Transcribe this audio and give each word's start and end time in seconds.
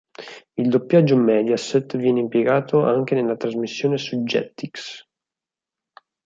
Il 0.57 0.67
doppiaggio 0.69 1.15
Mediaset 1.15 1.95
viene 1.97 2.21
impiegato 2.21 2.81
anche 2.83 3.13
nella 3.13 3.35
trasmissione 3.37 3.99
su 3.99 4.23
Jetix. 4.23 5.07